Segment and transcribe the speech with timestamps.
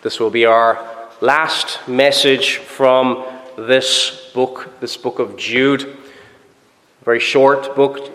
[0.00, 0.78] This will be our
[1.20, 5.96] last message from this book, this book of Jude.
[7.04, 8.06] Very short book,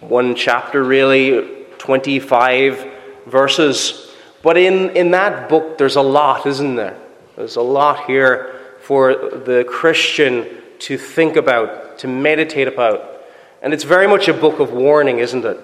[0.00, 2.86] one chapter really, 25
[3.24, 4.14] verses.
[4.42, 6.98] But in, in that book, there's a lot, isn't there?
[7.34, 10.46] There's a lot here for the Christian
[10.80, 13.22] to think about, to meditate about.
[13.62, 15.58] And it's very much a book of warning, isn't it?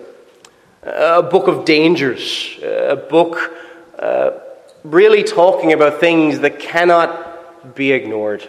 [0.82, 3.52] A book of dangers, a book.
[3.98, 4.30] Uh,
[4.84, 8.42] really talking about things that cannot be ignored.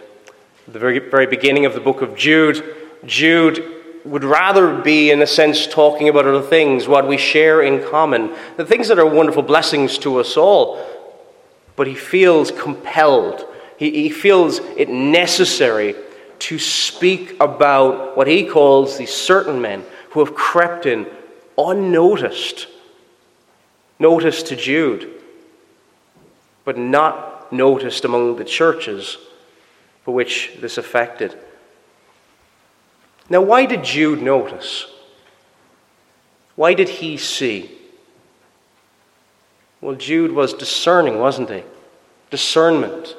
[0.66, 3.64] At the very, very beginning of the book of Jude, Jude
[4.04, 8.34] would rather be, in a sense, talking about other things, what we share in common,
[8.56, 10.84] the things that are wonderful blessings to us all.
[11.76, 13.44] But he feels compelled,
[13.76, 15.94] he, he feels it necessary
[16.40, 21.06] to speak about what he calls these certain men who have crept in
[21.56, 22.68] unnoticed.
[23.98, 25.17] Notice to Jude
[26.68, 29.16] but not noticed among the churches
[30.04, 31.34] for which this affected.
[33.30, 34.84] Now, why did Jude notice?
[36.56, 37.70] Why did he see?
[39.80, 41.62] Well, Jude was discerning, wasn't he?
[42.30, 43.16] Discernment.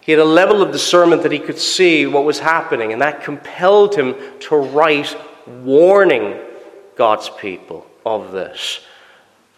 [0.00, 3.24] He had a level of discernment that he could see what was happening, and that
[3.24, 6.38] compelled him to write warning
[6.94, 8.78] God's people of this.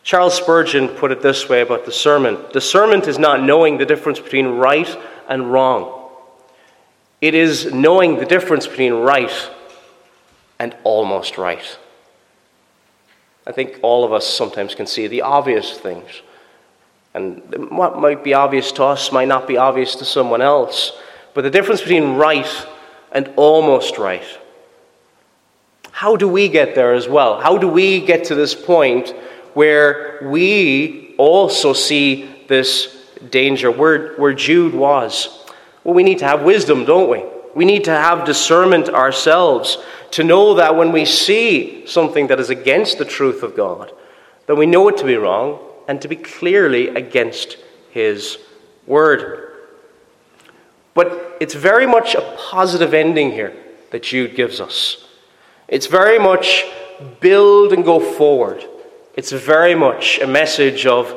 [0.03, 4.47] Charles Spurgeon put it this way about discernment discernment is not knowing the difference between
[4.47, 6.11] right and wrong,
[7.21, 9.51] it is knowing the difference between right
[10.59, 11.79] and almost right.
[13.47, 16.23] I think all of us sometimes can see the obvious things.
[17.15, 20.93] And what might be obvious to us might not be obvious to someone else.
[21.35, 22.49] But the difference between right
[23.11, 24.25] and almost right.
[25.91, 27.41] How do we get there as well?
[27.41, 29.15] How do we get to this point
[29.55, 35.47] where we also see this danger, where, where Jude was.
[35.85, 37.25] Well, we need to have wisdom, don't we?
[37.55, 39.79] We need to have discernment ourselves
[40.13, 43.93] to know that when we see something that is against the truth of God,
[44.47, 45.59] that we know it to be wrong
[45.89, 47.57] and to be clearly against
[47.91, 48.39] His
[48.87, 49.53] Word.
[50.95, 53.55] But it's very much a positive ending here
[53.91, 55.07] that Jude gives us.
[55.69, 56.65] It's very much
[57.21, 58.65] build and go forward.
[59.15, 61.15] It's very much a message of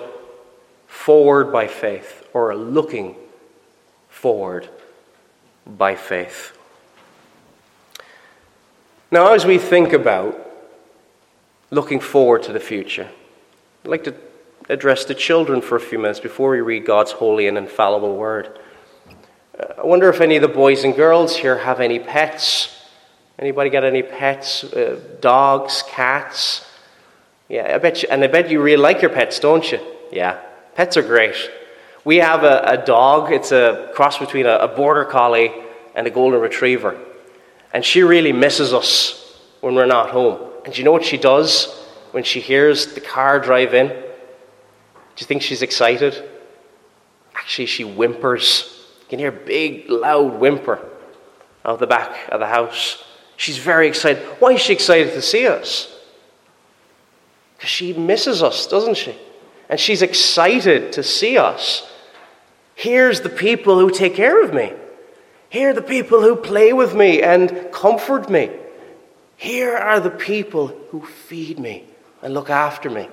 [0.85, 3.15] forward by faith or looking
[4.09, 4.67] forward
[5.65, 6.57] by faith.
[9.11, 10.37] Now, as we think about
[11.71, 13.09] looking forward to the future,
[13.85, 14.15] I'd like to
[14.67, 18.59] address the children for a few minutes before we read God's holy and infallible word.
[19.57, 22.77] Uh, I wonder if any of the boys and girls here have any pets.
[23.39, 24.65] Anybody got any pets?
[24.65, 26.65] Uh, dogs, cats?
[27.47, 29.79] Yeah, I bet you, and I bet you really like your pets, don't you?
[30.11, 30.39] Yeah,
[30.75, 31.35] pets are great.
[32.03, 35.51] We have a, a dog, it's a cross between a, a border collie
[35.95, 36.99] and a golden retriever.
[37.73, 40.51] And she really misses us when we're not home.
[40.63, 41.73] And do you know what she does
[42.11, 43.87] when she hears the car drive in?
[43.87, 43.95] Do
[45.17, 46.29] you think she's excited?
[47.35, 48.71] Actually, she whimpers.
[49.01, 50.79] You can hear a big, loud whimper
[51.63, 53.03] out the back of the house.
[53.37, 54.23] She's very excited.
[54.39, 55.94] Why is she excited to see us?
[57.55, 59.15] Because she misses us, doesn't she?
[59.69, 61.89] And she's excited to see us.
[62.75, 64.73] Here's the people who take care of me.
[65.49, 68.51] Here are the people who play with me and comfort me.
[69.37, 71.85] Here are the people who feed me
[72.21, 73.07] and look after me.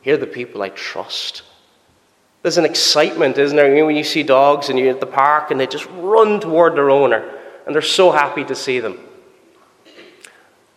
[0.00, 1.42] Here are the people I trust.
[2.42, 3.84] There's an excitement, isn't there?
[3.84, 6.90] when you see dogs and you're at the park and they just run toward their
[6.90, 7.28] owner
[7.66, 8.98] and they're so happy to see them.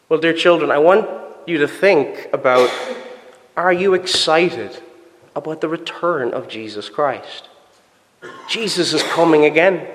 [0.09, 1.07] Well, dear children, I want
[1.49, 2.69] you to think about
[3.57, 4.81] are you excited
[5.35, 7.49] about the return of Jesus Christ?
[8.47, 9.87] Jesus is coming again.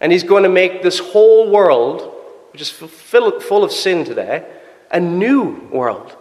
[0.00, 2.14] And he's going to make this whole world,
[2.52, 4.46] which is full of sin today,
[4.90, 6.16] a new world.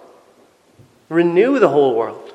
[1.09, 2.33] Renew the whole world.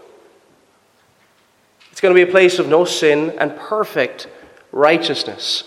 [1.91, 4.29] It's going to be a place of no sin and perfect
[4.73, 5.65] righteousness.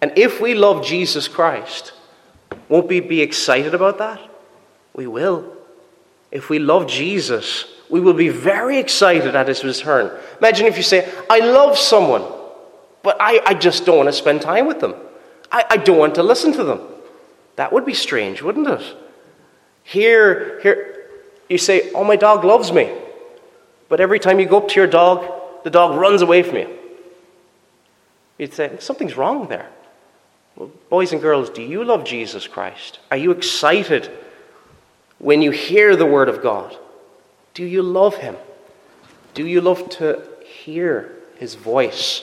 [0.00, 1.92] And if we love Jesus Christ,
[2.68, 4.20] won't we be excited about that?
[4.94, 5.56] We will.
[6.30, 10.10] If we love Jesus, we will be very excited at his return.
[10.38, 12.24] Imagine if you say, I love someone,
[13.02, 14.94] but I, I just don't want to spend time with them.
[15.50, 16.80] I, I don't want to listen to them.
[17.56, 18.96] That would be strange, wouldn't it?
[19.84, 21.06] Here, here,
[21.48, 22.90] you say, Oh, my dog loves me.
[23.90, 25.30] But every time you go up to your dog,
[25.64, 26.78] the dog runs away from you.
[28.38, 29.68] You'd say, Something's wrong there.
[30.56, 33.00] Well, boys and girls, do you love Jesus Christ?
[33.10, 34.10] Are you excited
[35.22, 36.76] when you hear the Word of God?
[37.54, 38.36] Do you love Him?
[39.32, 40.22] Do you love to
[40.64, 42.22] hear his voice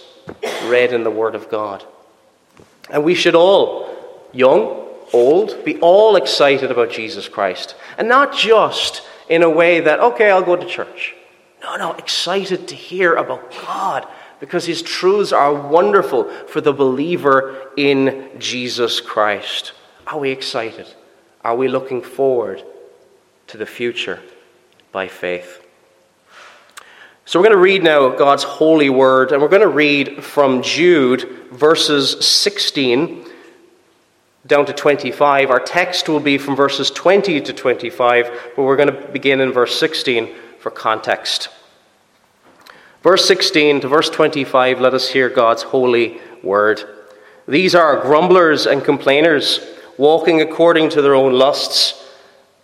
[0.65, 1.83] read in the Word of God.
[2.89, 3.89] And we should all,
[4.31, 7.75] young, old, be all excited about Jesus Christ.
[7.97, 11.15] And not just in a way that, okay, I'll go to church.
[11.61, 14.07] No, no, excited to hear about God
[14.39, 19.73] because his truths are wonderful for the believer in Jesus Christ.
[20.07, 20.87] Are we excited?
[21.43, 22.63] Are we looking forward
[23.49, 24.21] to the future
[24.91, 25.65] by faith?
[27.25, 30.63] So we're going to read now God's holy word, and we're going to read from
[30.63, 33.25] Jude verses 16
[34.47, 35.51] down to 25.
[35.51, 39.51] Our text will be from verses 20 to 25, but we're going to begin in
[39.51, 41.49] verse 16 for context.
[43.03, 46.81] Verse 16 to verse 25, let us hear God's holy word.
[47.47, 49.59] These are grumblers and complainers,
[49.97, 52.08] walking according to their own lusts.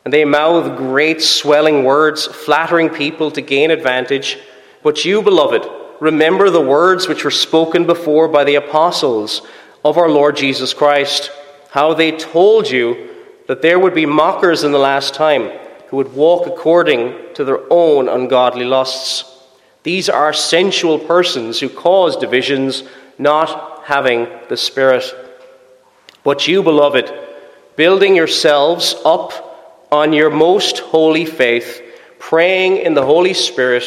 [0.06, 4.38] And they mouth great swelling words, flattering people to gain advantage.
[4.84, 5.68] But you, beloved,
[6.00, 9.42] remember the words which were spoken before by the apostles
[9.84, 11.32] of our Lord Jesus Christ,
[11.72, 13.10] how they told you
[13.48, 15.52] that there would be mockers in the last time
[15.88, 19.24] who would walk according to their own ungodly lusts.
[19.82, 22.84] These are sensual persons who cause divisions,
[23.18, 25.04] not having the Spirit.
[26.24, 27.12] But you, beloved,
[27.76, 29.55] building yourselves up
[29.92, 31.82] on your most holy faith,
[32.20, 33.84] praying in the Holy Spirit,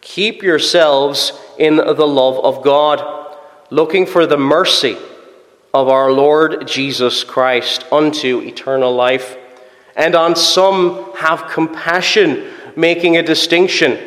[0.00, 3.36] keep yourselves in the love of God,
[3.70, 4.96] looking for the mercy
[5.74, 9.36] of our Lord Jesus Christ unto eternal life.
[9.96, 13.98] And on some have compassion, making a distinction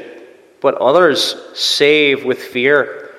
[0.61, 3.09] but others save with fear,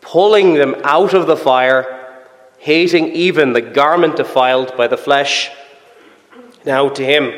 [0.00, 2.24] pulling them out of the fire,
[2.58, 5.50] hating even the garment defiled by the flesh.
[6.68, 7.32] Now to him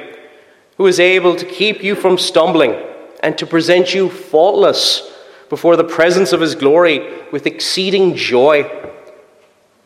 [0.76, 2.74] who is able to keep you from stumbling
[3.22, 5.08] and to present you faultless
[5.48, 8.68] before the presence of his glory with exceeding joy.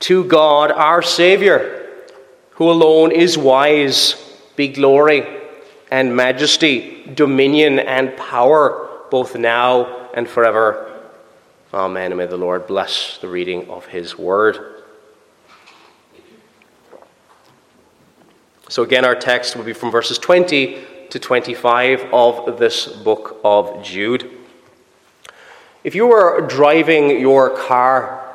[0.00, 1.85] To God our Saviour,
[2.52, 4.14] who alone is wise,
[4.56, 5.26] be glory
[5.90, 10.90] and majesty, dominion and power both now and forever.
[11.75, 12.12] Amen.
[12.12, 14.74] And may the Lord bless the reading of his word.
[18.69, 23.82] So, again, our text will be from verses 20 to 25 of this book of
[23.82, 24.31] Jude.
[25.82, 28.34] If you were driving your car,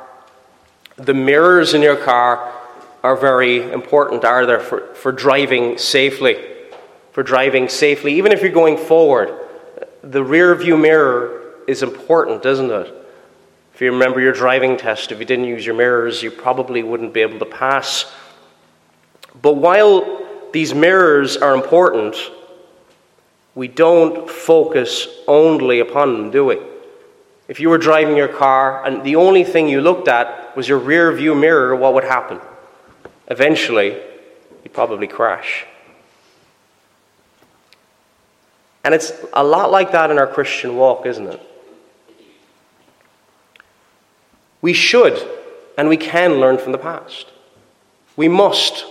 [0.96, 2.52] the mirrors in your car
[3.02, 6.36] are very important, are there, for, for driving safely?
[7.12, 9.36] For driving safely, even if you're going forward
[10.02, 12.94] the rear view mirror is important, isn't it?
[13.74, 17.14] If you remember your driving test, if you didn't use your mirrors, you probably wouldn't
[17.14, 18.10] be able to pass.
[19.40, 20.20] But while
[20.52, 22.16] these mirrors are important,
[23.54, 26.58] we don't focus only upon them, do we?
[27.48, 30.78] If you were driving your car and the only thing you looked at was your
[30.78, 32.40] rear view mirror, what would happen?
[33.28, 34.00] Eventually,
[34.62, 35.66] you'd probably crash.
[38.84, 41.40] And it's a lot like that in our Christian walk, isn't it?
[44.62, 45.20] We should
[45.76, 47.26] and we can learn from the past.
[48.16, 48.84] We must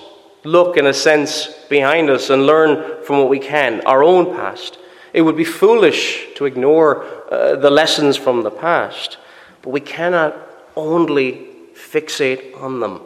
[0.52, 4.78] look, in a sense, behind us and learn from what we can, our own past.
[5.14, 9.18] It would be foolish to ignore uh, the lessons from the past,
[9.62, 10.36] but we cannot
[10.76, 13.02] only fixate on them.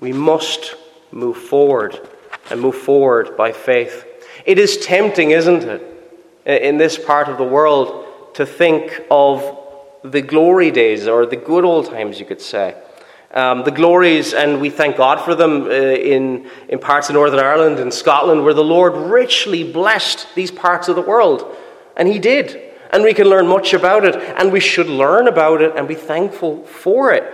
[0.00, 0.76] We must
[1.12, 2.08] move forward
[2.50, 4.04] and move forward by faith.
[4.46, 5.82] It is tempting, isn't it,
[6.46, 9.58] in this part of the world to think of
[10.02, 12.74] the glory days or the good old times, you could say.
[13.32, 17.38] Um, the glories, and we thank God for them uh, in, in parts of Northern
[17.38, 21.56] Ireland and Scotland, where the Lord richly blessed these parts of the world.
[21.96, 22.60] And He did.
[22.92, 25.94] And we can learn much about it, and we should learn about it and be
[25.94, 27.32] thankful for it.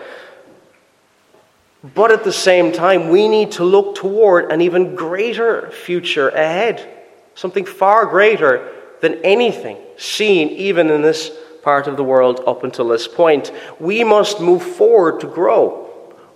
[1.95, 6.93] But at the same time, we need to look toward an even greater future ahead
[7.37, 11.31] something far greater than anything seen even in this
[11.63, 13.53] part of the world up until this point.
[13.79, 15.86] We must move forward to grow.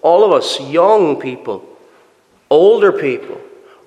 [0.02, 1.64] All of us, young people,
[2.48, 3.40] older people,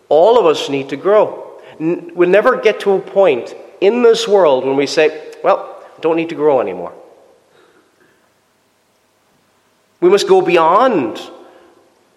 [0.10, 1.60] all of us need to grow.
[1.79, 6.29] We'll never get to a point in this world when we say, well, don't need
[6.29, 6.93] to grow anymore.
[10.00, 11.20] We must go beyond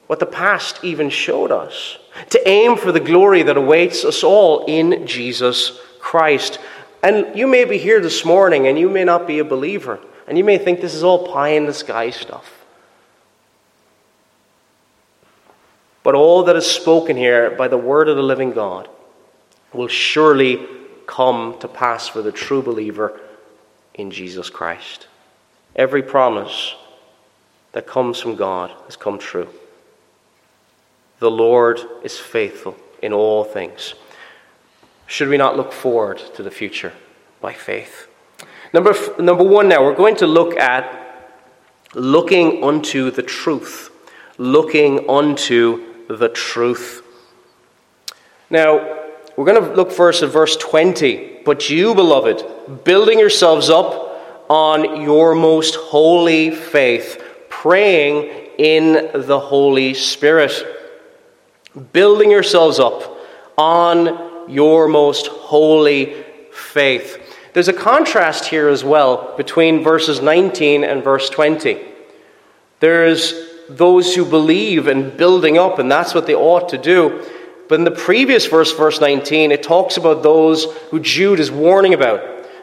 [0.09, 1.99] what the past even showed us,
[2.31, 6.59] to aim for the glory that awaits us all in Jesus Christ.
[7.03, 9.99] And you may be here this morning and you may not be a believer,
[10.29, 12.56] and you may think this is all pie in the sky stuff.
[16.07, 18.89] But all that is spoken here by the word of the living God
[19.73, 20.65] will surely
[21.05, 23.21] come to pass for the true believer
[23.93, 25.09] in Jesus Christ.
[25.75, 26.77] Every promise
[27.73, 29.49] that comes from God has come true.
[31.19, 33.95] The Lord is faithful in all things.
[35.09, 36.93] Should we not look forward to the future
[37.41, 38.07] by faith?
[38.73, 41.35] Number, number one, now, we're going to look at
[41.95, 43.91] looking unto the truth.
[44.39, 47.03] Looking unto the truth.
[48.51, 49.05] Now,
[49.37, 51.43] we're going to look first at verse 20.
[51.45, 59.95] But you, beloved, building yourselves up on your most holy faith, praying in the Holy
[59.95, 60.53] Spirit.
[61.93, 63.19] Building yourselves up
[63.59, 67.23] on your most holy faith.
[67.53, 71.81] There's a contrast here as well between verses 19 and verse 20.
[72.81, 73.35] There's
[73.69, 77.25] those who believe in building up, and that's what they ought to do.
[77.69, 81.95] But in the previous verse, verse 19, it talks about those who Jude is warning
[81.95, 82.21] about.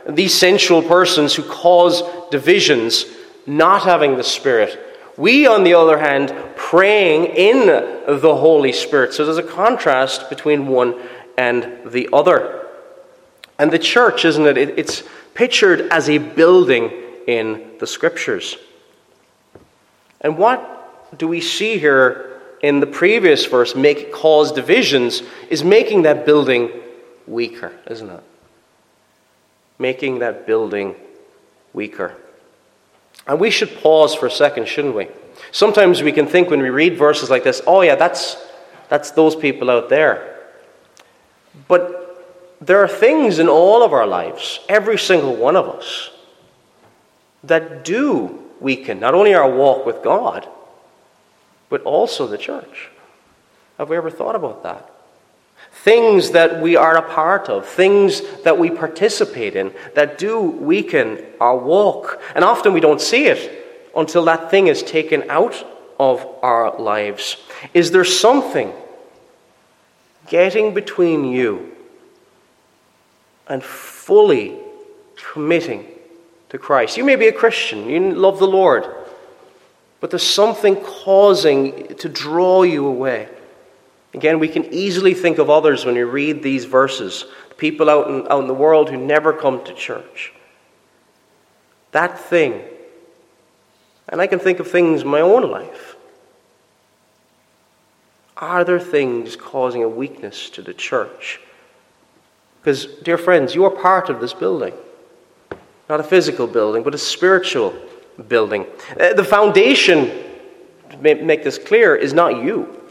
[0.08, 3.06] These sensual persons who cause divisions,
[3.46, 4.80] not having the Spirit.
[5.18, 9.14] We, on the other hand, praying in the Holy Spirit.
[9.14, 11.00] So there's a contrast between one
[11.38, 12.68] and the other.
[13.60, 14.58] And the church, isn't it?
[14.58, 16.92] It's pictured as a building
[17.28, 18.58] in the Scriptures.
[20.22, 20.74] And what
[21.18, 26.72] do we see here in the previous verse, make cause divisions, is making that building
[27.28, 28.24] weaker, isn't it?
[29.78, 30.96] Making that building
[31.74, 32.16] weaker.
[33.28, 35.10] And we should pause for a second, shouldn't we?
[35.52, 38.38] Sometimes we can think when we read verses like this, oh yeah, that's
[38.90, 40.40] that's those people out there.
[41.68, 46.12] But there are things in all of our lives, every single one of us,
[47.44, 50.48] that do weaken not only our walk with God,
[51.74, 52.92] but also the church.
[53.80, 54.92] Have we ever thought about that?
[55.72, 61.26] Things that we are a part of, things that we participate in, that do weaken
[61.42, 62.22] our walk.
[62.36, 65.66] And often we don't see it until that thing is taken out
[66.00, 67.38] of our lives.
[67.74, 68.72] Is there something
[70.28, 71.72] getting between you
[73.48, 74.60] and fully
[75.16, 75.88] committing
[76.50, 76.98] to Christ?
[76.98, 79.03] You may be a Christian, you love the Lord
[80.04, 83.30] but there's something causing to draw you away.
[84.14, 87.24] Again, we can easily think of others when we read these verses,
[87.56, 90.34] people out in, out in the world who never come to church.
[91.94, 92.64] That thing,
[94.10, 95.96] and I can think of things in my own life.
[98.36, 101.40] Are there things causing a weakness to the church?
[102.60, 104.74] Because, dear friends, you are part of this building.
[105.88, 107.74] Not a physical building, but a spiritual
[108.28, 108.66] building.
[109.00, 110.12] Uh, the foundation,
[110.90, 112.82] to make this clear, is not you.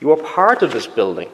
[0.00, 1.28] You are part of this building.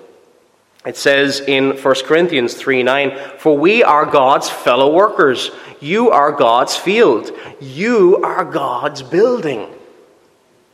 [0.84, 5.50] It says in 1 Corinthians 3 9, For we are God's fellow workers.
[5.80, 7.30] You are God's field.
[7.60, 9.68] You are God's building.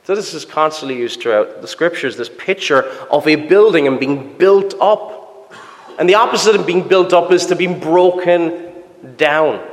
[0.05, 4.39] So, this is constantly used throughout the scriptures this picture of a building and being
[4.39, 5.53] built up.
[5.99, 8.73] And the opposite of being built up is to be broken
[9.19, 9.68] down.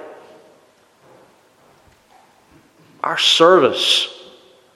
[3.05, 4.09] Our service,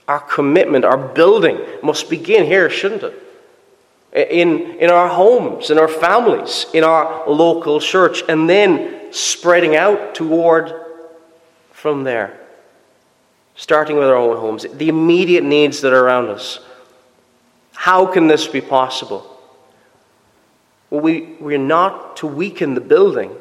[0.07, 3.23] our commitment, our building must begin here, shouldn't it?
[4.13, 10.13] In, in our homes, in our families, in our local church, and then spreading out
[10.15, 10.73] toward
[11.71, 12.39] from there.
[13.55, 16.59] Starting with our own homes, the immediate needs that are around us.
[17.73, 19.39] How can this be possible?
[20.89, 23.35] Well, we, we're not to weaken the building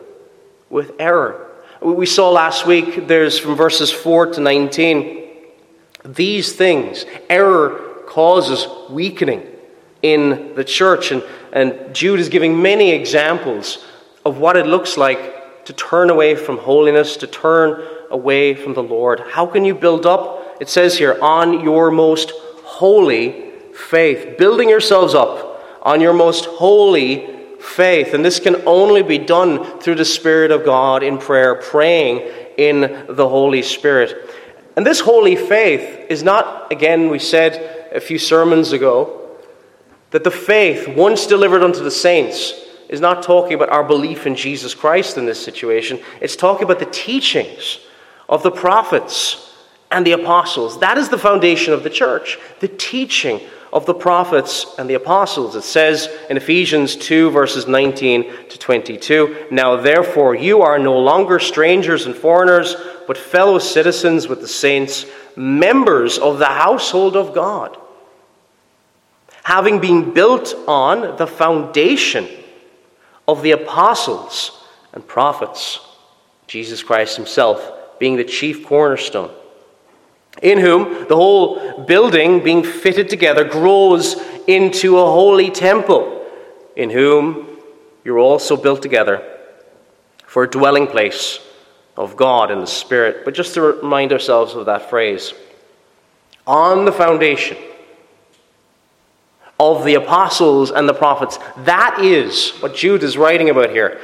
[0.71, 1.48] with error.
[1.81, 5.29] We saw last week, there's from verses 4 to 19,
[6.05, 9.47] these things, error causes weakening
[10.03, 11.13] in the church.
[11.13, 13.85] And, and Jude is giving many examples
[14.25, 18.83] of what it looks like to turn away from holiness, to turn away from the
[18.83, 19.21] Lord.
[19.21, 20.57] How can you build up?
[20.61, 22.33] It says here, on your most
[22.65, 28.15] holy faith, building yourselves up on your most holy faith.
[28.15, 33.07] And this can only be done through the Spirit of God in prayer, praying in
[33.09, 34.31] the Holy Spirit.
[34.77, 39.15] And this holy faith is not, again, we said a few sermons ago,
[40.11, 42.53] that the faith once delivered unto the saints
[42.89, 46.01] is not talking about our belief in Jesus Christ in this situation.
[46.21, 47.81] It's talking about the teachings
[48.29, 49.53] of the prophets
[49.91, 50.81] and the apostles.
[50.81, 53.41] That is the foundation of the church, the teaching
[53.73, 55.55] of the prophets and the apostles.
[55.55, 61.39] It says in Ephesians 2, verses 19 to 22 Now therefore, you are no longer
[61.39, 65.07] strangers and foreigners, but fellow citizens with the saints,
[65.37, 67.77] members of the household of God,
[69.45, 72.29] having been built on the foundation
[73.27, 75.81] of the apostles and prophets,
[76.47, 79.35] Jesus Christ himself being the chief cornerstone,
[80.43, 84.17] in whom the whole building, being fitted together, grows
[84.47, 86.25] into a holy temple,
[86.77, 87.47] in whom
[88.05, 89.23] you're also built together
[90.27, 91.41] for a dwelling place
[91.97, 93.25] of God in the Spirit.
[93.25, 95.35] But just to remind ourselves of that phrase,
[96.47, 97.57] on the foundation
[99.61, 104.01] of the apostles and the prophets, that is what Jude is writing about here.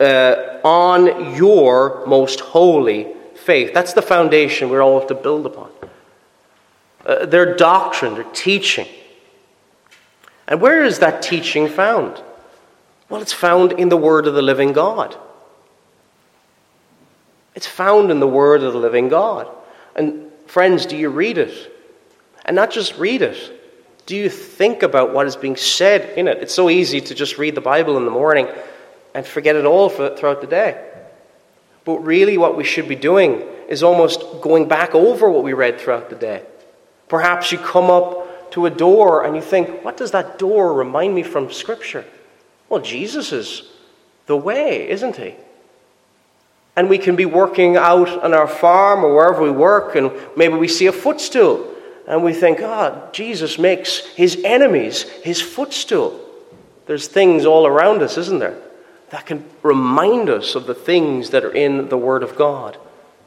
[0.00, 3.14] Uh, on your most holy
[3.48, 3.72] faith.
[3.72, 5.70] That's the foundation we're all to build upon.
[7.06, 8.86] Uh, their doctrine, their teaching.
[10.46, 12.22] And where is that teaching found?
[13.08, 15.16] Well, it's found in the Word of the living God.
[17.54, 19.48] It's found in the Word of the living God.
[19.96, 21.72] And friends, do you read it?
[22.44, 23.38] And not just read it.
[24.04, 26.36] Do you think about what is being said in it?
[26.42, 28.46] It's so easy to just read the Bible in the morning
[29.14, 30.87] and forget it all for, throughout the day.
[31.88, 35.80] But really, what we should be doing is almost going back over what we read
[35.80, 36.42] throughout the day.
[37.08, 41.14] Perhaps you come up to a door and you think, what does that door remind
[41.14, 42.04] me from Scripture?
[42.68, 43.62] Well, Jesus is
[44.26, 45.34] the way, isn't he?
[46.76, 50.56] And we can be working out on our farm or wherever we work, and maybe
[50.56, 51.74] we see a footstool,
[52.06, 56.20] and we think, ah, oh, Jesus makes his enemies his footstool.
[56.84, 58.58] There's things all around us, isn't there,
[59.10, 62.76] that can remind us of the things that are in the Word of God.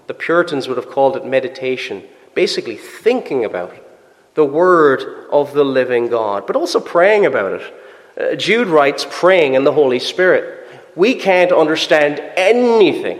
[0.07, 3.73] The Puritans would have called it meditation, basically thinking about
[4.35, 7.73] the Word of the living God, but also praying about it.
[8.19, 10.67] Uh, Jude writes, praying in the Holy Spirit.
[10.95, 13.19] We can't understand anything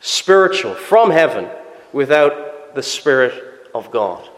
[0.00, 1.48] spiritual from heaven
[1.92, 4.28] without the Spirit of God.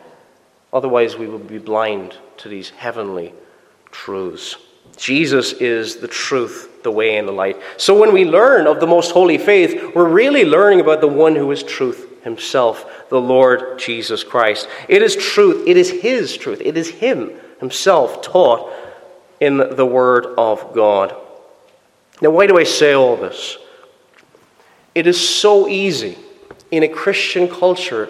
[0.73, 3.33] Otherwise, we would be blind to these heavenly
[3.91, 4.57] truths.
[4.97, 7.61] Jesus is the truth, the way, and the light.
[7.77, 11.35] So when we learn of the most holy faith, we're really learning about the one
[11.35, 14.69] who is truth himself, the Lord Jesus Christ.
[14.89, 18.73] It is truth, it is his truth, it is him himself taught
[19.41, 21.17] in the Word of God.
[22.23, 23.59] Now, why do I say all this?
[24.95, 26.17] It is so easy
[26.71, 28.09] in a Christian culture,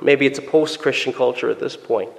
[0.00, 2.10] maybe it's a post Christian culture at this point,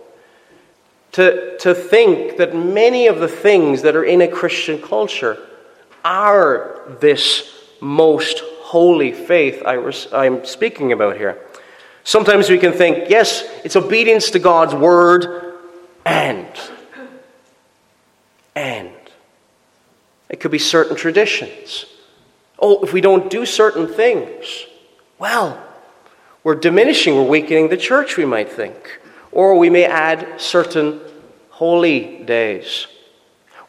[1.14, 5.38] to, to think that many of the things that are in a Christian culture
[6.04, 7.50] are this
[7.80, 9.78] most holy faith I
[10.12, 11.40] I'm speaking about here.
[12.04, 15.54] Sometimes we can think, yes, it's obedience to God's word
[16.06, 16.48] and
[18.56, 18.92] and
[20.30, 21.86] It could be certain traditions.
[22.60, 24.66] Oh, if we don't do certain things,
[25.20, 25.64] well,
[26.44, 29.00] we're diminishing, we're weakening the church, we might think.
[29.34, 31.02] Or we may add certain
[31.50, 32.88] holy days.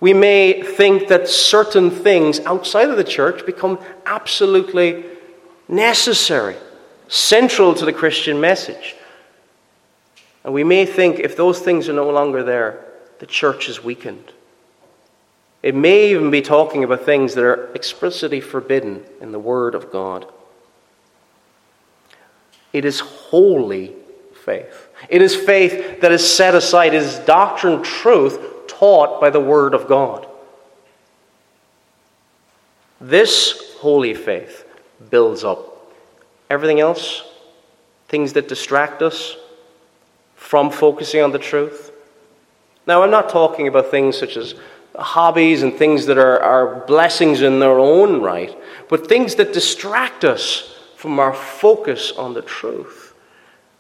[0.00, 5.04] We may think that certain things outside of the church become absolutely
[5.68, 6.56] necessary,
[7.08, 8.96] central to the Christian message.
[10.44, 12.84] And we may think if those things are no longer there,
[13.18, 14.32] the church is weakened.
[15.62, 19.90] It may even be talking about things that are explicitly forbidden in the Word of
[19.90, 20.26] God.
[22.74, 23.94] It is holy
[24.44, 24.83] faith.
[25.08, 26.94] It is faith that is set aside.
[26.94, 30.26] It is doctrine, truth taught by the Word of God.
[33.00, 34.66] This holy faith
[35.10, 35.92] builds up
[36.48, 37.22] everything else,
[38.08, 39.36] things that distract us
[40.36, 41.90] from focusing on the truth.
[42.86, 44.54] Now, I'm not talking about things such as
[44.96, 48.56] hobbies and things that are, are blessings in their own right,
[48.88, 53.03] but things that distract us from our focus on the truth.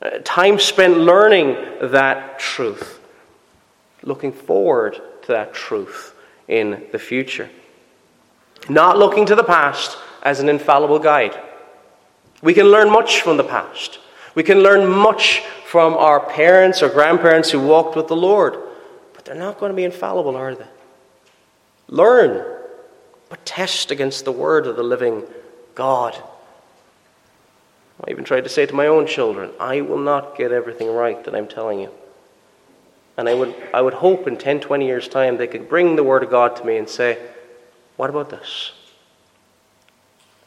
[0.02, 3.00] Uh, time spent learning that truth,
[4.02, 6.14] looking forward to that truth
[6.48, 7.48] in the future.
[8.68, 11.38] Not looking to the past as an infallible guide.
[12.42, 13.98] We can learn much from the past.
[14.34, 18.58] We can learn much from our parents or grandparents who walked with the Lord,
[19.14, 20.66] but they're not going to be infallible, are they?
[21.88, 22.44] Learn,
[23.28, 25.24] but test against the word of the living
[25.74, 26.20] God.
[28.02, 31.22] I even tried to say to my own children, I will not get everything right
[31.24, 31.90] that I'm telling you.
[33.16, 36.02] And I would, I would hope in 10, 20 years' time they could bring the
[36.02, 37.18] Word of God to me and say,
[37.96, 38.72] What about this?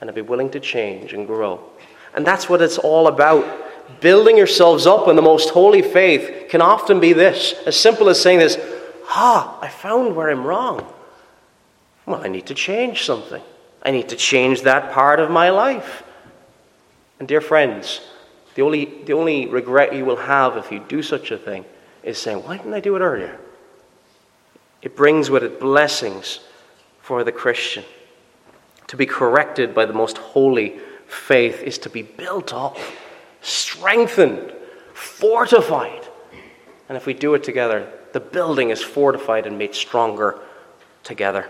[0.01, 1.62] And I'd be willing to change and grow.
[2.13, 3.45] And that's what it's all about.
[4.01, 8.21] Building yourselves up in the most holy faith can often be this as simple as
[8.21, 8.57] saying this,
[9.10, 10.86] Ah, I found where I'm wrong.
[12.05, 13.41] Well, I need to change something.
[13.81, 16.03] I need to change that part of my life.
[17.19, 18.01] And, dear friends,
[18.56, 21.65] the only, the only regret you will have if you do such a thing
[22.03, 23.39] is saying, Why didn't I do it earlier?
[24.82, 26.39] It brings with it blessings
[27.01, 27.84] for the Christian.
[28.88, 32.77] to be corrected by the most holy faith is to be built up,
[33.41, 34.53] strengthened,
[34.93, 36.08] fortified.
[36.88, 40.39] And if we do it together, the building is fortified and made stronger
[41.03, 41.49] together.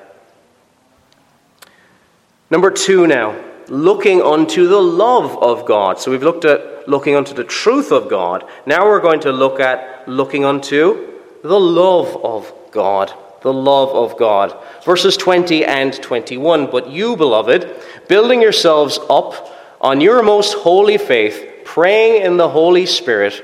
[2.50, 3.36] Number two now,
[3.70, 6.00] looking unto the love of God.
[6.00, 8.48] So we've looked at looking unto the truth of God.
[8.66, 13.14] Now we're going to look at looking unto the love of God.
[13.42, 14.58] The love of God.
[14.84, 16.72] Verses 20 and 21.
[16.72, 17.70] But you, beloved,
[18.08, 23.44] building yourselves up on your most holy faith, praying in the Holy Spirit,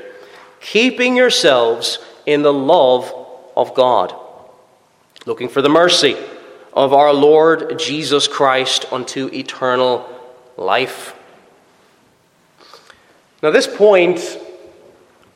[0.60, 3.14] keeping yourselves in the love
[3.56, 4.16] of God,
[5.26, 6.18] looking for the mercy
[6.74, 10.10] of our Lord Jesus Christ unto eternal
[10.58, 11.16] life.
[13.42, 14.40] Now, this point,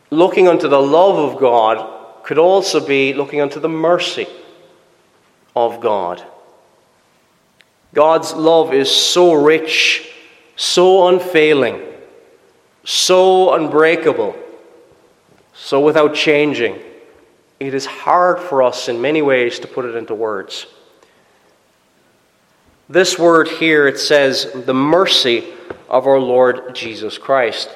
[0.09, 4.27] looking unto the love of God, could also be looking unto the mercy
[5.55, 6.23] of God.
[7.93, 10.11] God's love is so rich,
[10.55, 11.81] so unfailing,
[12.83, 14.35] so unbreakable,
[15.53, 16.79] so without changing.
[17.59, 20.67] It is hard for us in many ways to put it into words.
[22.89, 25.43] This word here, it says, the mercy
[25.89, 27.69] of our Lord Jesus Christ.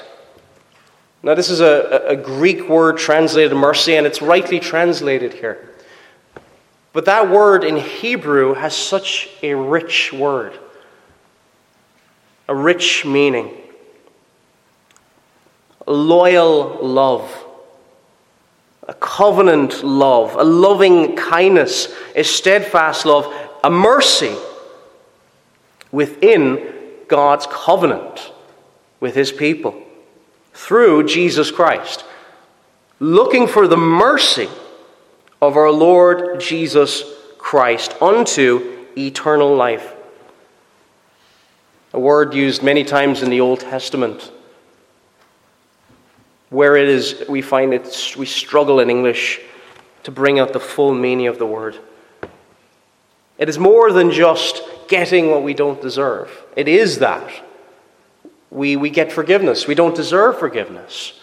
[1.21, 5.69] Now, this is a, a Greek word translated mercy, and it's rightly translated here.
[6.93, 10.57] But that word in Hebrew has such a rich word,
[12.47, 13.57] a rich meaning.
[15.87, 17.29] A loyal love,
[18.87, 24.35] a covenant love, a loving kindness, a steadfast love, a mercy
[25.91, 26.73] within
[27.07, 28.31] God's covenant
[28.99, 29.81] with his people
[30.53, 32.05] through Jesus Christ,
[32.99, 34.49] looking for the mercy
[35.41, 37.03] of our Lord Jesus
[37.37, 39.93] Christ unto eternal life.
[41.93, 44.31] A word used many times in the Old Testament.
[46.49, 49.41] Where it is, we find it, we struggle in English
[50.03, 51.77] to bring out the full meaning of the word.
[53.37, 56.29] It is more than just getting what we don't deserve.
[56.55, 57.27] It is that.
[58.51, 59.65] We, we get forgiveness.
[59.65, 61.13] We don't deserve forgiveness.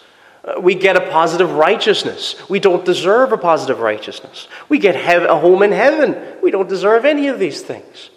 [0.43, 2.35] Uh, we get a positive righteousness.
[2.49, 4.47] We don't deserve a positive righteousness.
[4.67, 6.17] We get hev- a home in heaven.
[6.41, 8.09] We don't deserve any of these things.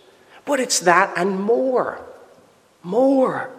[0.46, 2.00] But it's that and more.
[2.82, 3.50] More.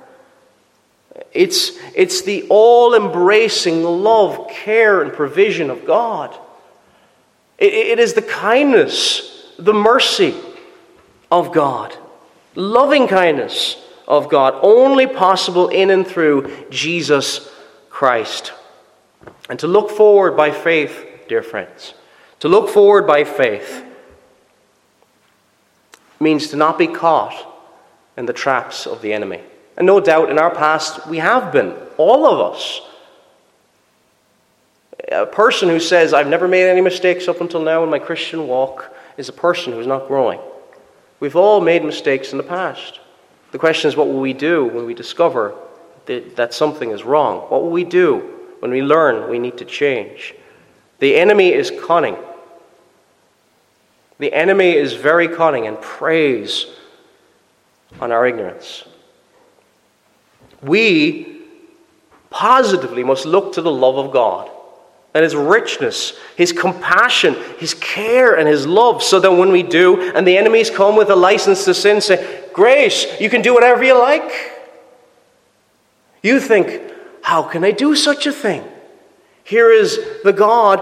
[1.31, 6.35] It's, it's the all embracing love, care, and provision of God.
[7.59, 10.33] It, it is the kindness, the mercy,
[11.33, 11.95] of God.
[12.53, 17.51] Loving kindness of God, only possible in and through Jesus
[17.89, 18.53] Christ.
[19.49, 21.95] And to look forward by faith, dear friends,
[22.39, 23.83] to look forward by faith
[26.19, 27.33] means to not be caught
[28.15, 29.41] in the traps of the enemy.
[29.75, 32.81] And no doubt in our past we have been, all of us.
[35.11, 38.47] A person who says, I've never made any mistakes up until now in my Christian
[38.47, 40.39] walk, is a person who's not growing.
[41.23, 42.99] We've all made mistakes in the past.
[43.53, 45.55] The question is, what will we do when we discover
[46.05, 47.49] that, that something is wrong?
[47.49, 48.17] What will we do
[48.59, 50.35] when we learn we need to change?
[50.99, 52.17] The enemy is cunning.
[54.19, 56.65] The enemy is very cunning and preys
[58.01, 58.83] on our ignorance.
[60.61, 61.37] We
[62.31, 64.51] positively must look to the love of God
[65.13, 70.11] and his richness, his compassion, his care, and his love, so that when we do,
[70.13, 73.83] and the enemies come with a license to sin, say, Grace, you can do whatever
[73.83, 74.31] you like.
[76.23, 76.81] You think,
[77.21, 78.63] How can I do such a thing?
[79.43, 80.81] Here is the God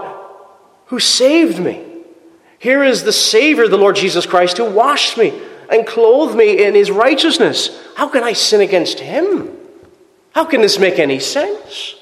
[0.86, 1.84] who saved me.
[2.58, 6.74] Here is the Savior, the Lord Jesus Christ, who washed me and clothed me in
[6.74, 7.82] his righteousness.
[7.96, 9.56] How can I sin against him?
[10.32, 11.96] How can this make any sense?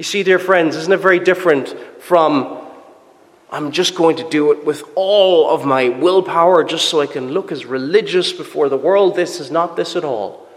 [0.00, 2.66] You see, dear friends, isn't it very different from
[3.50, 7.32] I'm just going to do it with all of my willpower just so I can
[7.32, 9.14] look as religious before the world?
[9.14, 10.48] This is not this at all.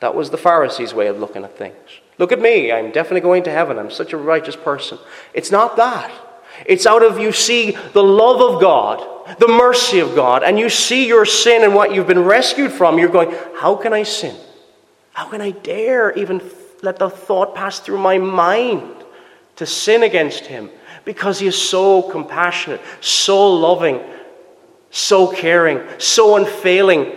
[0.00, 1.76] That was the Pharisees' way of looking at things.
[2.18, 3.78] Look at me, I'm definitely going to heaven.
[3.78, 4.98] I'm such a righteous person.
[5.32, 6.10] It's not that.
[6.66, 10.68] It's out of you see the love of God, the mercy of God, and you
[10.68, 12.98] see your sin and what you've been rescued from.
[12.98, 14.34] You're going, How can I sin?
[15.12, 16.40] How can I dare even
[16.82, 19.04] let the thought pass through my mind
[19.56, 20.68] to sin against him
[21.04, 24.00] because he is so compassionate, so loving,
[24.90, 27.12] so caring, so unfailing,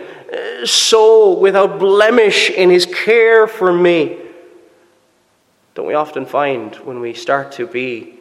[0.64, 4.18] so without blemish in his care for me.
[5.74, 8.14] Don't we often find when we start to be,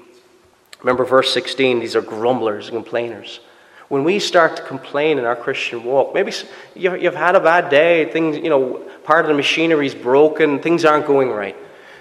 [0.79, 3.39] remember verse 16, these are grumblers and complainers.
[3.88, 6.32] When we start to complain in our Christian walk, maybe
[6.76, 10.86] you've had a bad day, things, you know, part of the machinery is broken, things
[10.86, 11.56] aren't going right.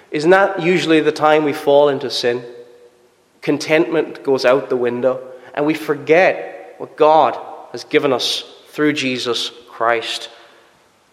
[0.09, 2.43] Isn't that usually the time we fall into sin?
[3.41, 5.21] Contentment goes out the window,
[5.53, 7.37] and we forget what God
[7.71, 10.29] has given us through Jesus Christ.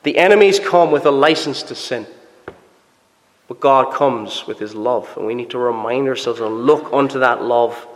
[0.04, 2.06] The enemies come with a license to sin.
[3.48, 7.18] But God comes with his love, and we need to remind ourselves and look unto
[7.18, 7.86] that love.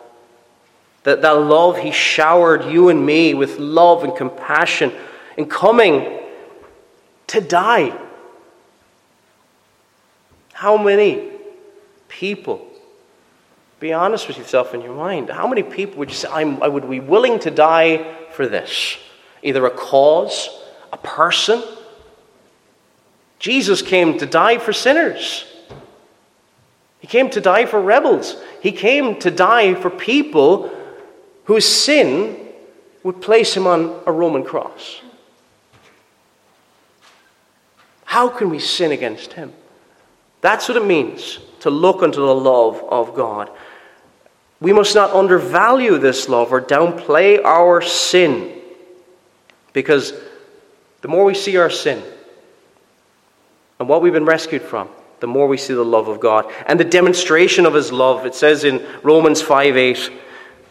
[1.07, 4.92] That, love, he showered you and me with love and compassion
[5.37, 6.19] in coming
[7.29, 7.97] to die.
[10.53, 11.31] How many
[12.09, 12.66] people,
[13.79, 16.90] be honest with yourself in your mind, how many people would you say, I would
[16.90, 18.97] be willing to die for this?
[19.45, 20.49] Either a cause,
[20.92, 21.62] a person,
[23.38, 25.45] Jesus came to die for sinners.
[26.99, 28.42] He came to die for rebels.
[28.61, 30.73] He came to die for people
[31.46, 32.37] whose sin
[33.02, 35.00] would place him on a Roman cross.
[38.04, 39.52] How can we sin against him?
[40.40, 43.50] That's what it means to look unto the love of God.
[44.61, 48.61] We must not undervalue this love or downplay our sin
[49.72, 50.14] because
[51.02, 52.02] the more we see our sin,
[53.78, 54.88] and what we've been rescued from,
[55.20, 56.50] the more we see the love of God.
[56.66, 60.12] And the demonstration of his love, it says in Romans 5 8,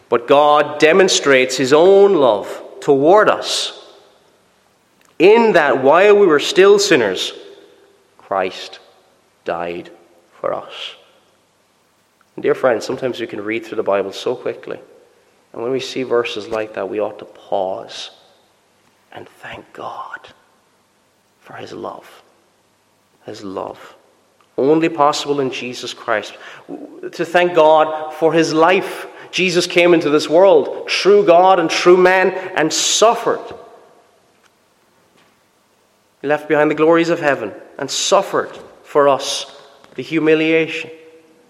[0.08, 3.94] but God demonstrates his own love toward us
[5.18, 7.32] in that while we were still sinners,
[8.18, 8.78] Christ
[9.44, 9.90] died
[10.40, 10.94] for us.
[12.34, 14.78] And dear friends, sometimes we can read through the Bible so quickly.
[15.52, 18.10] And when we see verses like that, we ought to pause
[19.10, 20.20] and thank God
[21.40, 22.22] for his love
[23.26, 23.94] his love.
[24.56, 26.34] Only possible in Jesus Christ.
[26.68, 29.06] To thank God for his life.
[29.36, 33.42] Jesus came into this world, true God and true man, and suffered.
[36.22, 39.54] He left behind the glories of heaven and suffered for us
[39.94, 40.88] the humiliation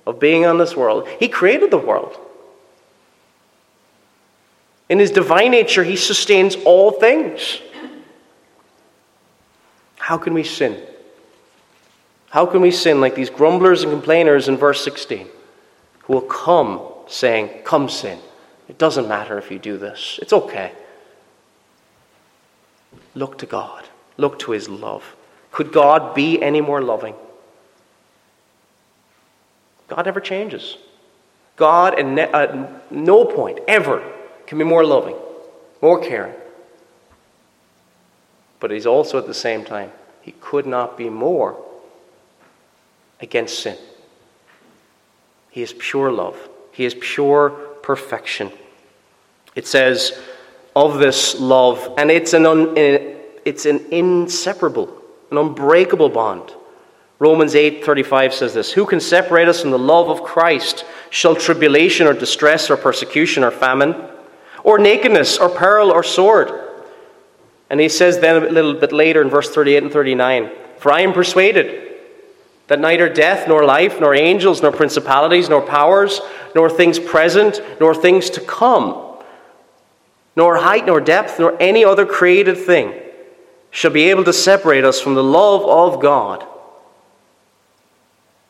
[0.05, 1.07] of being on this world.
[1.21, 2.19] He created the world.
[4.89, 7.61] In his divine nature, he sustains all things.
[9.99, 10.85] How can we sin?
[12.31, 15.29] How can we sin like these grumblers and complainers in verse 16
[16.01, 18.19] who will come saying, Come sin?
[18.69, 20.73] It doesn't matter if you do this, it's okay.
[23.15, 23.85] Look to God,
[24.17, 25.17] look to His love.
[25.53, 27.15] Could God be any more loving?
[29.89, 30.77] God never changes.
[31.57, 34.03] God, at no point ever,
[34.47, 35.17] can be more loving,
[35.81, 36.35] more caring.
[38.61, 41.57] But He's also at the same time, He could not be more
[43.21, 43.79] against sin.
[45.51, 46.37] He is pure love,
[46.77, 47.51] He is pure
[47.83, 48.53] perfection.
[49.55, 50.13] It says
[50.75, 54.95] of this love, and it's an, un, it's an inseparable,
[55.31, 56.53] an unbreakable bond.
[57.19, 60.85] Romans 8:35 says this, "Who can separate us from the love of Christ?
[61.09, 63.95] Shall tribulation or distress or persecution or famine
[64.63, 66.53] or nakedness or peril or sword?"
[67.71, 71.01] And he says then a little bit later in verse 38 and 39, "For I
[71.01, 71.87] am persuaded
[72.69, 76.21] that neither death, nor life, nor angels, nor principalities, nor powers,
[76.55, 79.17] nor things present, nor things to come,
[80.35, 82.93] nor height, nor depth, nor any other created thing
[83.71, 86.45] shall be able to separate us from the love of God,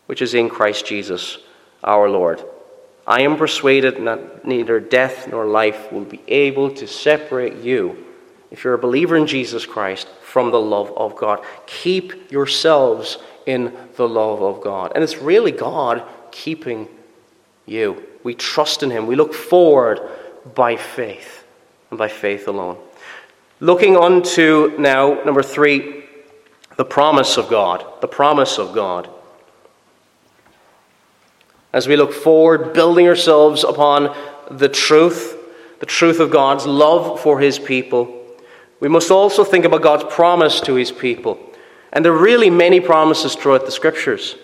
[0.07, 1.39] which is in Christ Jesus
[1.83, 2.43] our Lord.
[3.07, 8.05] I am persuaded that neither death nor life will be able to separate you,
[8.51, 11.43] if you're a believer in Jesus Christ, from the love of God.
[11.65, 14.93] Keep yourselves in the love of God.
[14.95, 16.89] And it's really God keeping
[17.65, 18.03] you.
[18.23, 19.07] We trust in Him.
[19.07, 19.99] We look forward
[20.55, 21.43] by faith
[21.89, 22.77] and by faith alone.
[23.61, 26.05] Looking on to now, number three,
[26.77, 27.83] the promise of God.
[28.03, 29.09] The promise of God.
[31.73, 34.15] As we look forward, building ourselves upon
[34.51, 35.35] the truth,
[35.81, 38.16] the truth of God's love for His people,
[38.87, 41.41] we must also think about God's promise to His people.
[41.93, 44.37] And there are really many promises throughout the scriptures.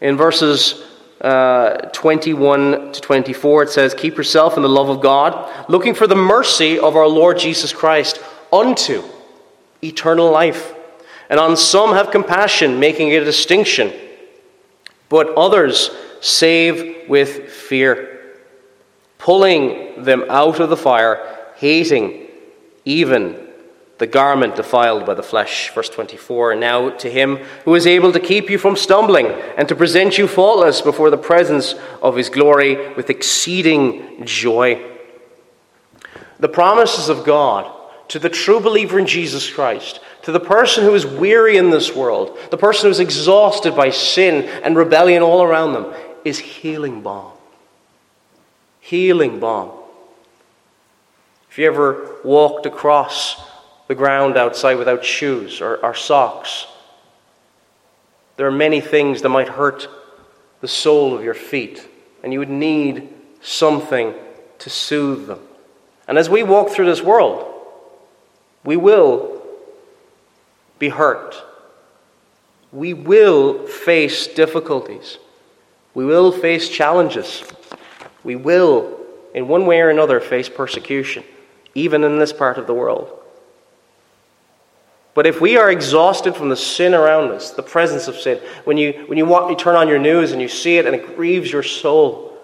[0.00, 0.82] In verses
[1.20, 6.08] uh, 21 to 24, it says, Keep yourself in the love of God, looking for
[6.08, 8.18] the mercy of our Lord Jesus Christ
[8.52, 9.04] unto
[9.80, 10.74] eternal life.
[11.30, 13.92] And on some have compassion, making a distinction,
[15.08, 18.38] but others save with fear,
[19.18, 22.26] pulling them out of the fire, hating
[22.84, 23.43] even
[23.98, 25.72] the garment defiled by the flesh.
[25.72, 29.26] Verse 24 now to him who is able to keep you from stumbling
[29.56, 34.82] and to present you faultless before the presence of his glory with exceeding joy.
[36.40, 37.70] The promises of God
[38.08, 41.94] to the true believer in Jesus Christ, to the person who is weary in this
[41.94, 45.92] world, the person who is exhausted by sin and rebellion all around them,
[46.24, 47.32] is healing balm.
[48.80, 49.70] Healing balm.
[51.50, 53.53] If you ever walked across
[53.94, 56.66] the ground outside without shoes or, or socks,
[58.36, 59.86] there are many things that might hurt
[60.60, 61.86] the sole of your feet,
[62.24, 63.08] and you would need
[63.40, 64.12] something
[64.58, 65.38] to soothe them.
[66.08, 67.48] And as we walk through this world,
[68.64, 69.40] we will
[70.80, 71.36] be hurt.
[72.72, 75.18] We will face difficulties.
[75.94, 77.44] We will face challenges.
[78.24, 78.98] We will,
[79.34, 81.22] in one way or another, face persecution,
[81.76, 83.20] even in this part of the world.
[85.14, 88.76] But if we are exhausted from the sin around us, the presence of sin, when
[88.76, 91.16] you, when you, walk, you turn on your news and you see it and it
[91.16, 92.36] grieves your soul,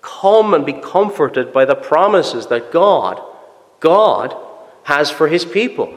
[0.00, 3.22] come and be comforted by the promises that God,
[3.80, 4.34] God
[4.84, 5.96] has for his people,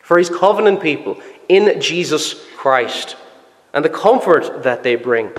[0.00, 3.16] for his covenant people in Jesus Christ,
[3.72, 5.32] and the comfort that they bring.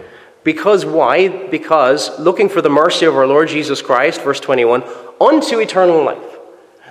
[0.44, 1.48] Because why?
[1.48, 4.84] Because looking for the mercy of our Lord Jesus Christ, verse 21,
[5.20, 6.35] unto eternal life.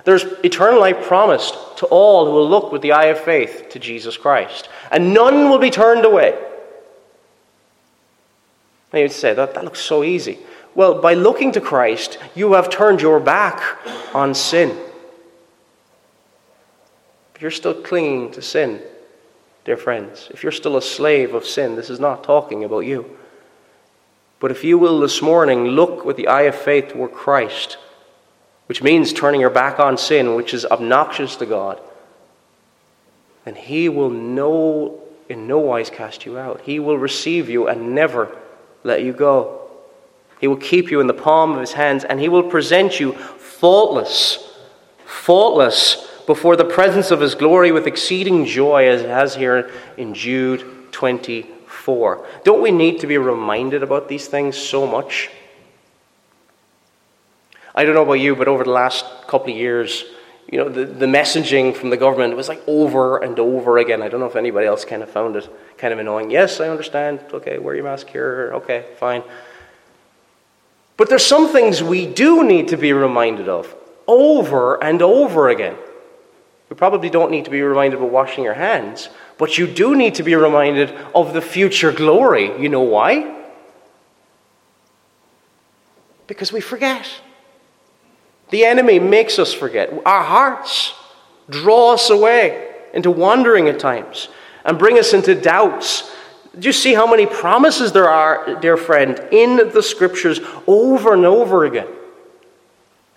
[0.05, 3.79] There's eternal life promised to all who will look with the eye of faith to
[3.79, 6.39] Jesus Christ, and none will be turned away.
[8.93, 10.37] Now you'd say, that, that looks so easy.
[10.75, 13.61] Well, by looking to Christ, you have turned your back
[14.13, 14.77] on sin.
[17.33, 18.81] If you're still clinging to sin,
[19.65, 23.17] dear friends, if you're still a slave of sin, this is not talking about you.
[24.39, 27.77] But if you will this morning look with the eye of faith toward Christ,
[28.67, 31.79] which means turning your back on sin, which is obnoxious to God,
[33.43, 36.61] then He will no, in no wise cast you out.
[36.61, 38.35] He will receive you and never
[38.83, 39.61] let you go.
[40.39, 43.13] He will keep you in the palm of His hands and He will present you
[43.13, 44.51] faultless,
[45.05, 50.15] faultless before the presence of His glory with exceeding joy, as it has here in
[50.15, 52.27] Jude 24.
[52.43, 55.29] Don't we need to be reminded about these things so much?
[57.75, 60.05] I don't know about you, but over the last couple of years,
[60.49, 64.01] you know, the, the messaging from the government was like over and over again.
[64.01, 66.31] I don't know if anybody else kind of found it kind of annoying.
[66.31, 67.19] Yes, I understand.
[67.33, 68.51] Okay, wear your mask here.
[68.55, 69.23] Okay, fine.
[70.97, 73.75] But there's some things we do need to be reminded of
[74.07, 75.75] over and over again.
[76.69, 80.15] We probably don't need to be reminded of washing your hands, but you do need
[80.15, 82.59] to be reminded of the future glory.
[82.61, 83.43] You know why?
[86.27, 87.07] Because we forget.
[88.55, 89.91] The enemy makes us forget.
[90.05, 90.93] Our hearts
[91.49, 94.29] draw us away into wandering at times
[94.63, 96.09] and bring us into doubts.
[96.57, 101.25] Do you see how many promises there are, dear friend, in the scriptures over and
[101.25, 101.89] over again?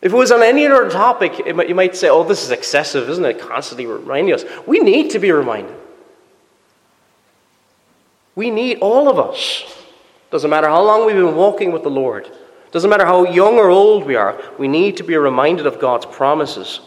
[0.02, 3.24] If it was on any other topic, you might say, oh, this is excessive, isn't
[3.24, 3.38] it?
[3.38, 4.44] Constantly reminding us.
[4.66, 5.76] We need to be reminded.
[8.34, 9.72] We need, all of us.
[10.32, 12.28] Doesn't matter how long we've been walking with the Lord.
[12.70, 16.06] Doesn't matter how young or old we are, we need to be reminded of God's
[16.06, 16.80] promises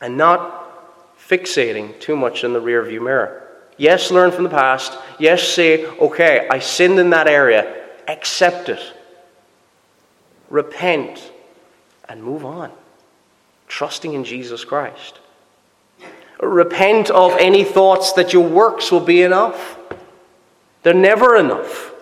[0.00, 3.44] and not fixating too much in the rearview mirror.
[3.76, 4.98] Yes, learn from the past.
[5.18, 7.86] Yes, say, okay, I sinned in that area.
[8.08, 8.80] Accept it.
[10.50, 11.32] Repent
[12.08, 12.72] and move on,
[13.68, 15.20] trusting in Jesus Christ.
[16.40, 19.78] Repent of any thoughts that your works will be enough.
[20.82, 21.92] They're never enough.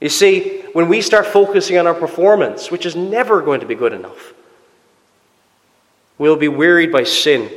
[0.00, 3.74] You see, when we start focusing on our performance, which is never going to be
[3.74, 4.34] good enough,
[6.18, 7.50] we'll be wearied by sin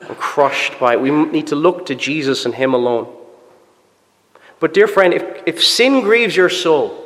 [0.00, 1.00] and crushed by it.
[1.00, 3.12] We need to look to Jesus and Him alone.
[4.58, 7.04] But, dear friend, if, if sin grieves your soul,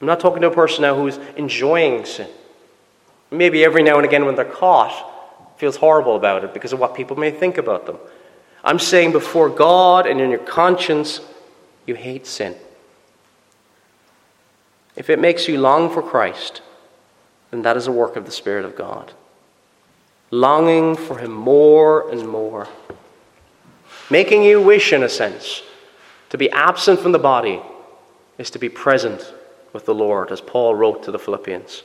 [0.00, 2.28] I'm not talking to a person now who's enjoying sin.
[3.30, 5.12] Maybe every now and again when they're caught,
[5.58, 7.98] feels horrible about it because of what people may think about them.
[8.62, 11.20] I'm saying before God and in your conscience,
[11.86, 12.54] you hate sin.
[14.96, 16.62] If it makes you long for Christ,
[17.50, 19.12] then that is a work of the Spirit of God.
[20.30, 22.66] Longing for Him more and more.
[24.10, 25.62] Making you wish, in a sense,
[26.30, 27.60] to be absent from the body
[28.38, 29.32] is to be present
[29.72, 31.82] with the Lord, as Paul wrote to the Philippians.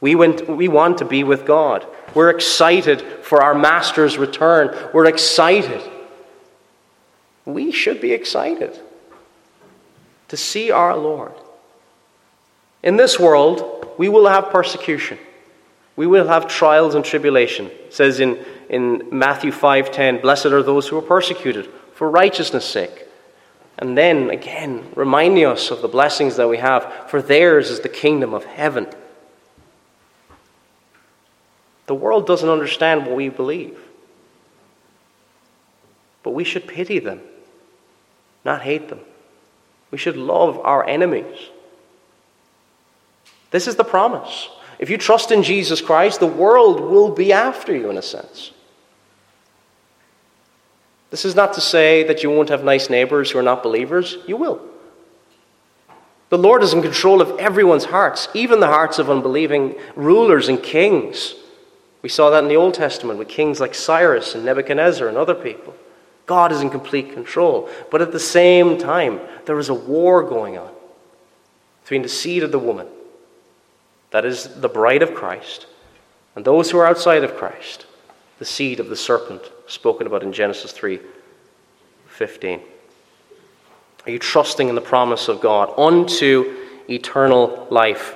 [0.00, 1.86] We, went, we want to be with God.
[2.14, 4.76] We're excited for our Master's return.
[4.92, 5.80] We're excited.
[7.44, 8.78] We should be excited
[10.28, 11.32] to see our Lord.
[12.84, 15.18] In this world, we will have persecution.
[15.96, 17.66] We will have trials and tribulation.
[17.66, 23.08] It says in, in Matthew 5:10, Blessed are those who are persecuted for righteousness' sake.
[23.78, 27.88] And then again, reminding us of the blessings that we have, for theirs is the
[27.88, 28.86] kingdom of heaven.
[31.86, 33.78] The world doesn't understand what we believe.
[36.22, 37.22] But we should pity them,
[38.44, 39.00] not hate them.
[39.90, 41.38] We should love our enemies.
[43.54, 44.48] This is the promise.
[44.80, 48.50] If you trust in Jesus Christ, the world will be after you in a sense.
[51.10, 54.16] This is not to say that you won't have nice neighbors who are not believers.
[54.26, 54.60] You will.
[56.30, 60.60] The Lord is in control of everyone's hearts, even the hearts of unbelieving rulers and
[60.60, 61.36] kings.
[62.02, 65.32] We saw that in the Old Testament with kings like Cyrus and Nebuchadnezzar and other
[65.32, 65.76] people.
[66.26, 67.70] God is in complete control.
[67.92, 70.72] But at the same time, there is a war going on
[71.84, 72.88] between the seed of the woman,
[74.14, 75.66] that is the bride of Christ,
[76.36, 77.84] and those who are outside of Christ,
[78.38, 81.00] the seed of the serpent spoken about in Genesis 3
[82.06, 82.60] 15.
[84.06, 86.54] Are you trusting in the promise of God unto
[86.88, 88.14] eternal life?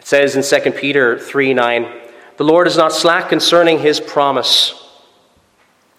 [0.00, 2.00] It says in 2 Peter 3 9,
[2.36, 4.74] the Lord is not slack concerning his promise,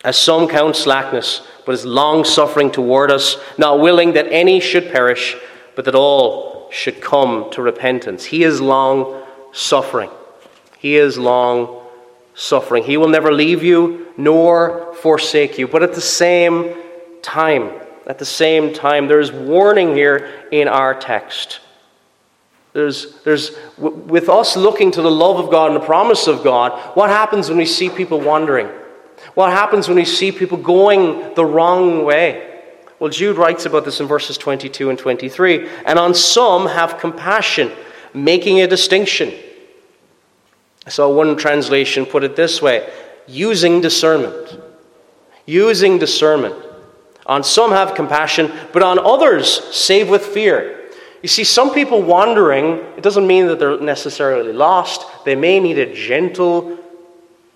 [0.03, 4.91] as some count slackness, but is long suffering toward us, not willing that any should
[4.91, 5.37] perish,
[5.73, 8.25] but that all should come to repentance.
[8.25, 10.09] He is long suffering.
[10.79, 11.85] He is long
[12.33, 12.83] suffering.
[12.83, 15.67] He will never leave you nor forsake you.
[15.67, 16.75] But at the same
[17.21, 17.71] time,
[18.07, 21.59] at the same time, there's warning here in our text.
[22.73, 26.71] There's, there's, with us looking to the love of God and the promise of God,
[26.95, 28.67] what happens when we see people wandering?
[29.33, 32.50] What happens when we see people going the wrong way?
[33.01, 35.67] Well, Jude writes about this in verses 22 and 23.
[35.85, 37.71] And on some have compassion,
[38.13, 39.33] making a distinction
[40.85, 42.91] I saw one translation put it this way
[43.27, 44.59] using discernment.
[45.45, 46.55] Using discernment.
[47.25, 50.89] On some have compassion, but on others save with fear.
[51.21, 55.05] You see, some people wandering, it doesn't mean that they're necessarily lost.
[55.23, 56.79] They may need a gentle,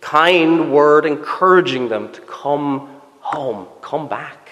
[0.01, 4.44] kind word encouraging them to come home, come back.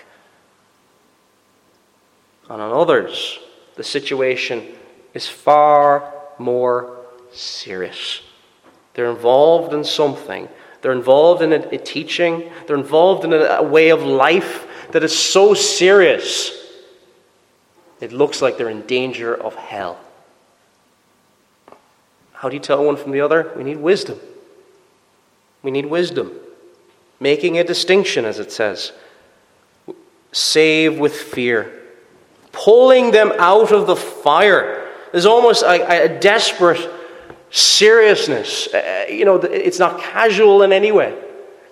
[2.49, 3.39] And on others,
[3.75, 4.67] the situation
[5.13, 6.97] is far more
[7.31, 8.21] serious.
[8.93, 10.47] They're involved in something.
[10.81, 12.51] They're involved in a, a teaching.
[12.67, 16.51] They're involved in a, a way of life that is so serious,
[17.99, 19.97] it looks like they're in danger of hell.
[22.33, 23.51] How do you tell one from the other?
[23.55, 24.19] We need wisdom.
[25.63, 26.31] We need wisdom.
[27.19, 28.91] Making a distinction, as it says.
[30.31, 31.82] Save with fear.
[32.53, 34.89] Pulling them out of the fire.
[35.11, 36.89] There's almost a, a desperate
[37.49, 38.67] seriousness.
[38.67, 41.19] Uh, you know, it's not casual in any way.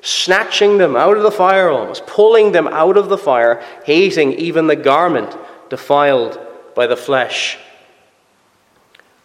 [0.01, 4.67] Snatching them out of the fire almost, pulling them out of the fire, hating even
[4.67, 5.35] the garment
[5.69, 6.39] defiled
[6.75, 7.57] by the flesh.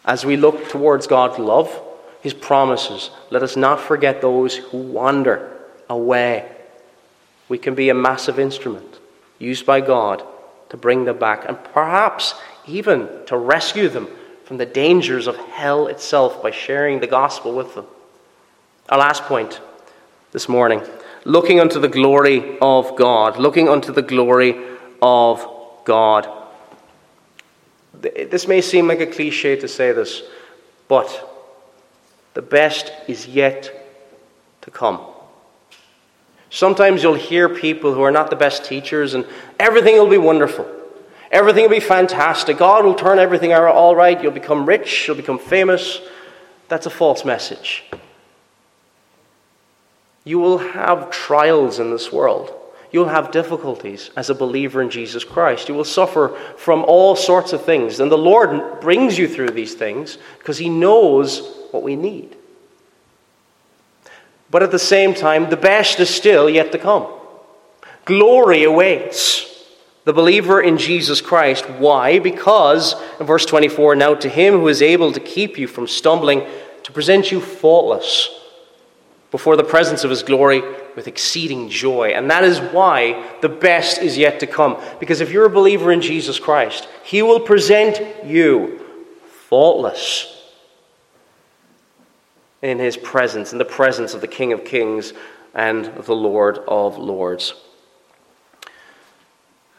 [0.05, 1.69] As we look towards God's love,
[2.21, 5.51] His promises, let us not forget those who wander
[5.89, 6.49] away.
[7.49, 8.99] We can be a massive instrument
[9.39, 10.23] used by God
[10.69, 14.07] to bring them back and perhaps even to rescue them
[14.43, 17.85] from the dangers of hell itself by sharing the gospel with them.
[18.89, 19.59] Our last point
[20.31, 20.81] this morning
[21.25, 23.37] looking unto the glory of God.
[23.37, 24.55] Looking unto the glory
[25.01, 25.45] of
[25.83, 26.27] God.
[27.99, 30.21] This may seem like a cliche to say this,
[30.87, 31.09] but
[32.33, 33.73] the best is yet
[34.61, 35.01] to come.
[36.49, 39.25] Sometimes you'll hear people who are not the best teachers, and
[39.59, 40.65] everything will be wonderful.
[41.31, 42.57] Everything will be fantastic.
[42.57, 44.21] God will turn everything all right.
[44.21, 45.07] You'll become rich.
[45.07, 45.99] You'll become famous.
[46.69, 47.83] That's a false message.
[50.23, 52.53] You will have trials in this world.
[52.91, 55.67] You'll have difficulties as a believer in Jesus Christ.
[55.67, 57.99] You will suffer from all sorts of things.
[57.99, 61.41] And the Lord brings you through these things because He knows
[61.71, 62.37] what we need.
[64.49, 67.07] But at the same time, the best is still yet to come.
[68.05, 69.65] Glory awaits
[70.05, 71.69] the believer in Jesus Christ.
[71.69, 72.19] Why?
[72.19, 76.47] Because, in verse 24, now to him who is able to keep you from stumbling,
[76.83, 78.29] to present you faultless
[79.31, 80.61] before the presence of his glory
[80.95, 82.11] with exceeding joy.
[82.11, 84.81] And that is why the best is yet to come.
[85.01, 88.79] Because if you're a believer in Jesus Christ, he will present you
[89.49, 90.36] faultless
[92.61, 95.13] in his presence, in the presence of the King of Kings
[95.53, 97.53] and the Lord of Lords.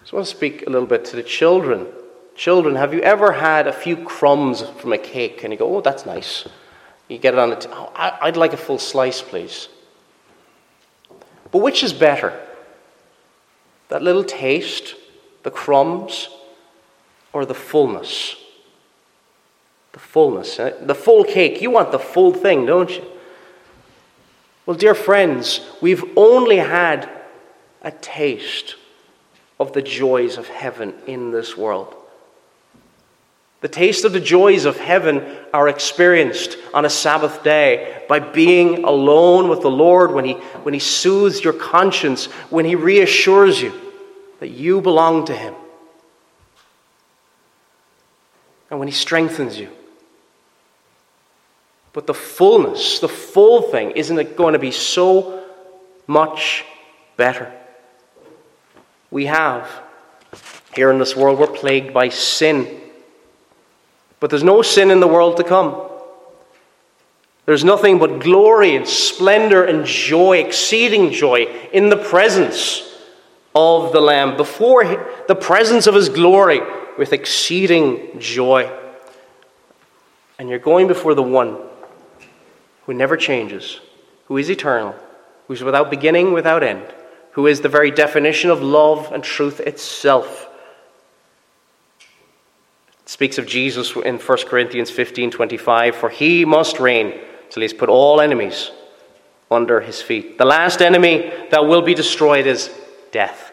[0.05, 1.87] So I want to speak a little bit to the children.
[2.35, 5.81] Children, have you ever had a few crumbs from a cake and you go, oh,
[5.81, 6.47] that's nice?
[7.09, 9.69] You get it on the, t- oh, I'd like a full slice, please.
[11.51, 12.39] But which is better?
[13.89, 14.95] That little taste,
[15.43, 16.29] the crumbs,
[17.33, 18.37] or the fullness?
[19.99, 20.75] The fullness, eh?
[20.81, 21.61] the full cake.
[21.61, 23.05] You want the full thing, don't you?
[24.65, 27.11] Well, dear friends, we've only had
[27.83, 28.77] a taste
[29.59, 31.97] of the joys of heaven in this world.
[33.61, 38.85] The taste of the joys of heaven are experienced on a Sabbath day by being
[38.85, 43.73] alone with the Lord when he, when he soothes your conscience, when He reassures you
[44.39, 45.55] that you belong to Him,
[48.71, 49.71] and when He strengthens you.
[51.99, 55.43] But the fullness, the full thing, isn't it going to be so
[56.07, 56.65] much
[57.17, 57.53] better?
[59.11, 59.69] We have,
[60.77, 62.83] here in this world, we're plagued by sin.
[64.21, 65.91] But there's no sin in the world to come.
[67.47, 72.97] There's nothing but glory and splendor and joy, exceeding joy, in the presence
[73.57, 74.85] of the Lamb, before
[75.27, 76.61] the presence of His glory,
[76.97, 78.71] with exceeding joy.
[80.39, 81.67] And you're going before the one
[82.89, 83.81] who never changes,
[84.29, 84.95] who is eternal,
[85.47, 86.83] who's without beginning, without end,
[87.33, 90.49] who is the very definition of love and truth itself.
[93.03, 97.13] It speaks of Jesus in 1 Corinthians 15 25, for he must reign
[97.51, 98.71] till he's put all enemies
[99.51, 100.39] under his feet.
[100.39, 102.71] The last enemy that will be destroyed is
[103.13, 103.53] death.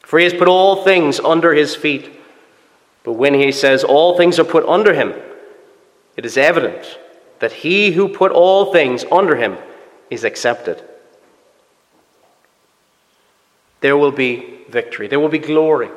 [0.00, 2.10] For he has put all things under his feet.
[3.04, 5.14] But when he says all things are put under him,
[6.16, 6.98] it is evident
[7.42, 9.58] that he who put all things under him
[10.10, 10.82] is accepted
[13.82, 15.90] there will be victory, there will be glory.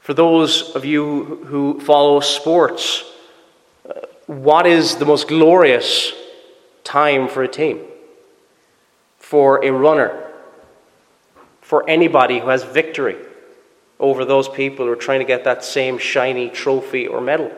[0.00, 3.02] For those of you who follow sports,
[3.88, 3.92] uh,
[4.26, 6.12] what is the most glorious
[6.84, 7.80] time for a team?
[9.18, 10.30] For a runner?
[11.60, 13.16] For anybody who has victory
[13.98, 17.50] over those people who are trying to get that same shiny trophy or medal?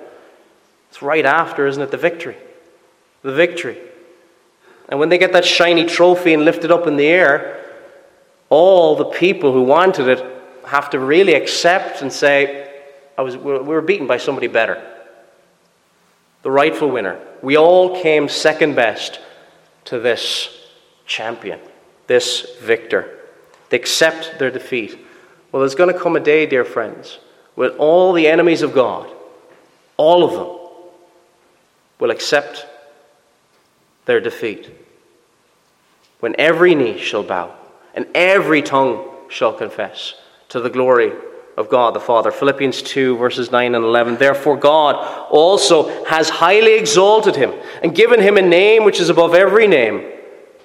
[0.90, 1.90] It's right after, isn't it?
[1.90, 2.36] The victory.
[3.24, 3.78] The victory.
[4.88, 7.64] And when they get that shiny trophy and lift it up in the air,
[8.50, 10.24] all the people who wanted it
[10.66, 12.70] have to really accept and say,
[13.16, 14.82] I was, we were beaten by somebody better.
[16.42, 17.18] The rightful winner.
[17.42, 19.20] We all came second best
[19.86, 20.68] to this
[21.06, 21.60] champion,
[22.06, 23.20] this victor.
[23.70, 24.98] They accept their defeat.
[25.50, 27.18] Well, there's going to come a day, dear friends,
[27.54, 29.10] when all the enemies of God,
[29.96, 30.58] all of them,
[31.98, 32.66] will accept
[34.06, 34.70] their defeat.
[36.20, 37.54] When every knee shall bow
[37.94, 40.14] and every tongue shall confess
[40.48, 41.12] to the glory
[41.56, 42.30] of God the Father.
[42.30, 44.16] Philippians 2, verses 9 and 11.
[44.16, 44.96] Therefore, God
[45.30, 47.52] also has highly exalted him
[47.82, 50.04] and given him a name which is above every name,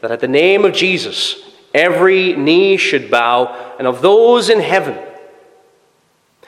[0.01, 4.97] that at the name of Jesus every knee should bow, and of those in heaven,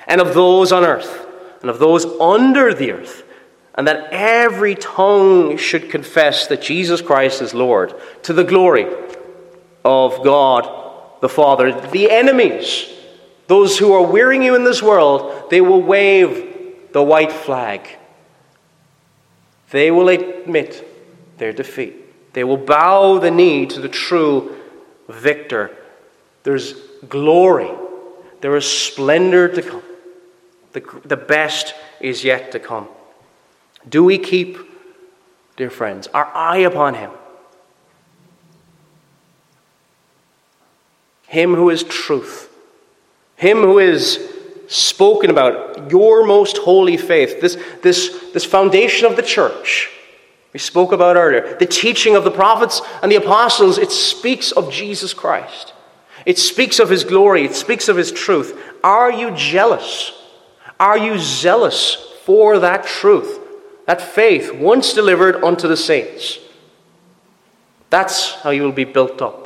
[0.07, 1.27] and of those on earth,
[1.61, 3.23] and of those under the earth,
[3.81, 8.85] and that every tongue should confess that Jesus Christ is Lord, to the glory
[9.83, 11.71] of God the Father.
[11.89, 12.87] The enemies,
[13.47, 17.97] those who are wearing you in this world, they will wave the white flag.
[19.71, 20.87] They will admit
[21.39, 22.33] their defeat.
[22.33, 24.57] They will bow the knee to the true
[25.09, 25.75] victor.
[26.43, 26.73] There's
[27.09, 27.71] glory,
[28.41, 29.83] there is splendor to come.
[30.73, 32.87] The, the best is yet to come.
[33.87, 34.57] Do we keep,
[35.57, 37.11] dear friends, our eye upon him?
[41.27, 42.49] Him who is truth,
[43.37, 44.19] Him who is
[44.67, 49.89] spoken about, your most holy faith, this, this, this foundation of the church
[50.53, 54.71] we spoke about earlier, the teaching of the prophets and the apostles, it speaks of
[54.71, 55.73] Jesus Christ.
[56.25, 58.61] It speaks of His glory, it speaks of His truth.
[58.83, 60.11] Are you jealous?
[60.79, 63.39] Are you zealous for that truth,
[63.85, 66.39] that faith once delivered unto the saints?
[67.89, 69.41] That's how you will be built up.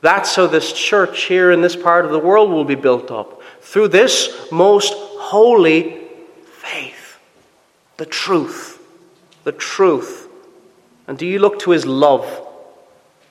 [0.00, 3.40] That's how this church here in this part of the world will be built up.
[3.60, 6.02] Through this most holy
[6.44, 7.18] faith.
[7.96, 8.80] The truth.
[9.44, 10.28] The truth.
[11.06, 12.26] And do you look to his love,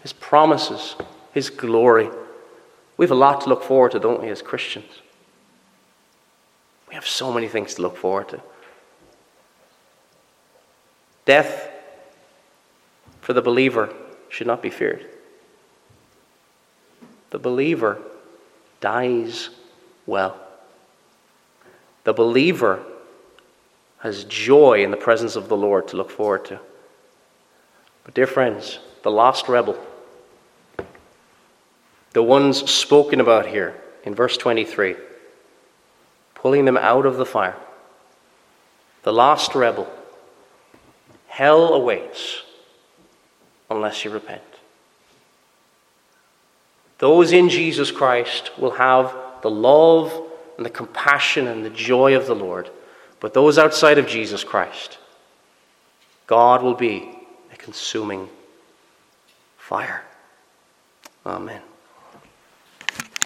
[0.01, 0.95] his promises,
[1.33, 2.09] his glory?
[2.97, 5.01] We have a lot to look forward to, don't we, as Christians?
[6.87, 8.41] We have so many things to look forward to.
[11.25, 11.69] Death
[13.21, 13.93] for the believer
[14.29, 15.05] should not be feared
[17.31, 17.97] the believer
[18.81, 19.49] dies
[20.05, 20.37] well.
[22.03, 22.83] The believer
[23.99, 26.59] has joy in the presence of the Lord to look forward to.
[28.03, 29.77] But, dear friends, the lost rebel,
[32.13, 34.95] the ones spoken about here in verse 23,
[36.35, 37.55] pulling them out of the fire,
[39.03, 39.89] the lost rebel,
[41.31, 42.41] Hell awaits
[43.69, 44.41] unless you repent.
[46.97, 50.11] Those in Jesus Christ will have the love
[50.57, 52.69] and the compassion and the joy of the Lord.
[53.21, 54.97] But those outside of Jesus Christ,
[56.27, 57.17] God will be
[57.53, 58.27] a consuming
[59.57, 60.03] fire.
[61.25, 61.61] Amen.